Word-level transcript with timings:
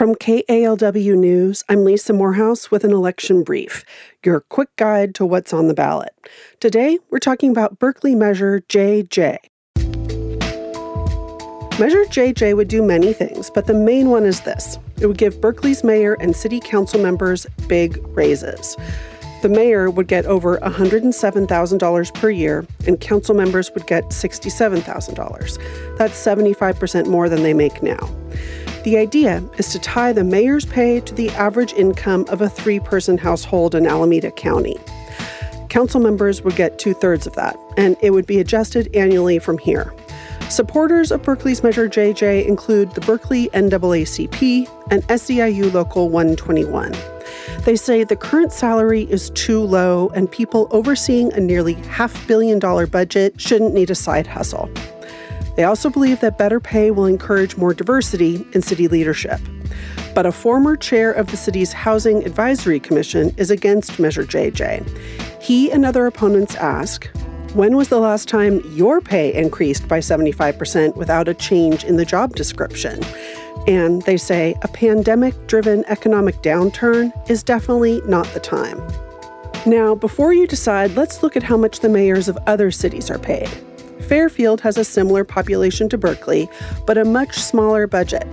From 0.00 0.14
KALW 0.14 1.14
News, 1.14 1.62
I'm 1.68 1.84
Lisa 1.84 2.14
Morehouse 2.14 2.70
with 2.70 2.84
an 2.84 2.90
election 2.90 3.42
brief, 3.42 3.84
your 4.24 4.40
quick 4.40 4.74
guide 4.76 5.14
to 5.16 5.26
what's 5.26 5.52
on 5.52 5.68
the 5.68 5.74
ballot. 5.74 6.14
Today, 6.58 6.98
we're 7.10 7.18
talking 7.18 7.50
about 7.50 7.78
Berkeley 7.78 8.14
Measure 8.14 8.62
JJ. 8.66 9.36
Measure 11.78 12.04
JJ 12.06 12.56
would 12.56 12.68
do 12.68 12.82
many 12.82 13.12
things, 13.12 13.50
but 13.50 13.66
the 13.66 13.74
main 13.74 14.08
one 14.08 14.24
is 14.24 14.40
this 14.40 14.78
it 15.02 15.06
would 15.06 15.18
give 15.18 15.38
Berkeley's 15.38 15.84
mayor 15.84 16.14
and 16.14 16.34
city 16.34 16.60
council 16.60 16.98
members 16.98 17.44
big 17.68 18.00
raises. 18.16 18.78
The 19.42 19.50
mayor 19.50 19.90
would 19.90 20.06
get 20.06 20.24
over 20.24 20.56
$107,000 20.60 22.14
per 22.14 22.30
year, 22.30 22.66
and 22.86 22.98
council 22.98 23.34
members 23.34 23.70
would 23.74 23.86
get 23.86 24.04
$67,000. 24.04 25.98
That's 25.98 26.24
75% 26.24 27.06
more 27.06 27.28
than 27.28 27.42
they 27.42 27.52
make 27.52 27.82
now. 27.82 28.08
The 28.84 28.96
idea 28.96 29.42
is 29.58 29.68
to 29.72 29.78
tie 29.78 30.14
the 30.14 30.24
mayor's 30.24 30.64
pay 30.64 31.00
to 31.00 31.14
the 31.14 31.28
average 31.30 31.74
income 31.74 32.24
of 32.30 32.40
a 32.40 32.48
three 32.48 32.80
person 32.80 33.18
household 33.18 33.74
in 33.74 33.86
Alameda 33.86 34.30
County. 34.30 34.78
Council 35.68 36.00
members 36.00 36.42
would 36.42 36.56
get 36.56 36.78
two 36.78 36.94
thirds 36.94 37.26
of 37.26 37.34
that, 37.34 37.58
and 37.76 37.94
it 38.00 38.10
would 38.10 38.26
be 38.26 38.40
adjusted 38.40 38.94
annually 38.96 39.38
from 39.38 39.58
here. 39.58 39.92
Supporters 40.48 41.12
of 41.12 41.22
Berkeley's 41.22 41.62
Measure 41.62 41.88
JJ 41.88 42.46
include 42.46 42.90
the 42.92 43.02
Berkeley 43.02 43.50
NAACP 43.50 44.68
and 44.90 45.02
SEIU 45.04 45.72
Local 45.72 46.08
121. 46.08 46.92
They 47.64 47.76
say 47.76 48.02
the 48.02 48.16
current 48.16 48.50
salary 48.50 49.02
is 49.02 49.30
too 49.30 49.60
low, 49.60 50.10
and 50.14 50.28
people 50.28 50.68
overseeing 50.70 51.32
a 51.34 51.40
nearly 51.40 51.74
half 51.74 52.26
billion 52.26 52.58
dollar 52.58 52.86
budget 52.86 53.38
shouldn't 53.40 53.74
need 53.74 53.90
a 53.90 53.94
side 53.94 54.26
hustle. 54.26 54.70
They 55.56 55.64
also 55.64 55.90
believe 55.90 56.20
that 56.20 56.38
better 56.38 56.60
pay 56.60 56.90
will 56.90 57.06
encourage 57.06 57.56
more 57.56 57.74
diversity 57.74 58.46
in 58.52 58.62
city 58.62 58.88
leadership. 58.88 59.40
But 60.14 60.26
a 60.26 60.32
former 60.32 60.76
chair 60.76 61.12
of 61.12 61.30
the 61.30 61.36
city's 61.36 61.72
Housing 61.72 62.24
Advisory 62.24 62.80
Commission 62.80 63.34
is 63.36 63.50
against 63.50 63.98
Measure 63.98 64.24
JJ. 64.24 64.86
He 65.40 65.70
and 65.70 65.84
other 65.84 66.06
opponents 66.06 66.54
ask 66.56 67.06
When 67.54 67.76
was 67.76 67.88
the 67.88 68.00
last 68.00 68.28
time 68.28 68.60
your 68.72 69.00
pay 69.00 69.32
increased 69.34 69.88
by 69.88 69.98
75% 69.98 70.96
without 70.96 71.28
a 71.28 71.34
change 71.34 71.84
in 71.84 71.96
the 71.96 72.04
job 72.04 72.34
description? 72.34 73.02
And 73.66 74.02
they 74.02 74.16
say 74.16 74.56
a 74.62 74.68
pandemic 74.68 75.34
driven 75.46 75.84
economic 75.86 76.36
downturn 76.36 77.12
is 77.30 77.42
definitely 77.42 78.00
not 78.06 78.26
the 78.28 78.40
time. 78.40 78.80
Now, 79.66 79.94
before 79.94 80.32
you 80.32 80.46
decide, 80.46 80.96
let's 80.96 81.22
look 81.22 81.36
at 81.36 81.42
how 81.42 81.56
much 81.56 81.80
the 81.80 81.88
mayors 81.88 82.28
of 82.28 82.38
other 82.46 82.70
cities 82.70 83.10
are 83.10 83.18
paid. 83.18 83.50
Fairfield 84.08 84.60
has 84.60 84.76
a 84.76 84.84
similar 84.84 85.24
population 85.24 85.88
to 85.88 85.98
Berkeley, 85.98 86.48
but 86.86 86.98
a 86.98 87.04
much 87.04 87.36
smaller 87.38 87.86
budget. 87.86 88.26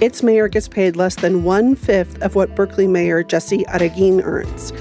Its 0.00 0.22
mayor 0.22 0.48
gets 0.48 0.66
paid 0.66 0.96
less 0.96 1.16
than 1.16 1.44
one 1.44 1.74
fifth 1.74 2.20
of 2.22 2.34
what 2.34 2.54
Berkeley 2.54 2.86
Mayor 2.86 3.22
Jesse 3.22 3.64
Arreguin 3.64 4.22
earns. 4.24 4.72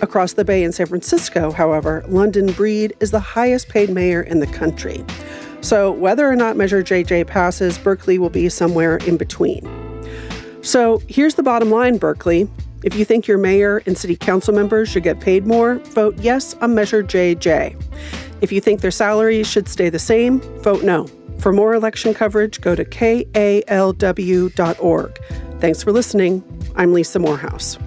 Across 0.00 0.34
the 0.34 0.44
bay 0.44 0.62
in 0.62 0.70
San 0.70 0.86
Francisco, 0.86 1.50
however, 1.50 2.04
London 2.06 2.52
Breed 2.52 2.94
is 3.00 3.10
the 3.10 3.18
highest 3.18 3.68
paid 3.68 3.90
mayor 3.90 4.22
in 4.22 4.38
the 4.38 4.46
country. 4.46 5.04
So, 5.60 5.90
whether 5.90 6.28
or 6.28 6.36
not 6.36 6.56
Measure 6.56 6.84
JJ 6.84 7.26
passes, 7.26 7.78
Berkeley 7.78 8.18
will 8.18 8.30
be 8.30 8.48
somewhere 8.48 8.98
in 8.98 9.16
between. 9.16 9.66
So, 10.62 11.02
here's 11.08 11.34
the 11.34 11.42
bottom 11.42 11.70
line, 11.70 11.98
Berkeley. 11.98 12.48
If 12.84 12.94
you 12.94 13.04
think 13.04 13.26
your 13.26 13.38
mayor 13.38 13.82
and 13.86 13.98
city 13.98 14.14
council 14.14 14.54
members 14.54 14.88
should 14.88 15.02
get 15.02 15.18
paid 15.18 15.44
more, 15.44 15.76
vote 15.76 16.16
yes 16.18 16.54
on 16.60 16.76
Measure 16.76 17.02
JJ. 17.02 17.74
If 18.40 18.52
you 18.52 18.60
think 18.60 18.80
their 18.80 18.90
salaries 18.90 19.46
should 19.46 19.68
stay 19.68 19.90
the 19.90 19.98
same, 19.98 20.40
vote 20.62 20.84
no. 20.84 21.06
For 21.38 21.52
more 21.52 21.74
election 21.74 22.14
coverage, 22.14 22.60
go 22.60 22.74
to 22.74 22.84
kalw.org. 22.84 23.28
Thanks 25.60 25.82
for 25.82 25.92
listening. 25.92 26.44
I'm 26.76 26.92
Lisa 26.92 27.18
Morehouse. 27.18 27.78